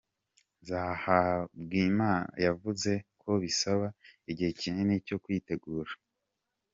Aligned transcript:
Nzahabwanima 0.61 2.09
yavuze 2.45 2.91
ko 3.21 3.31
bisaba 3.43 3.87
igihe 4.31 4.51
kinini 4.59 4.95
cyo 5.07 5.17
kwitegura. 5.23 5.91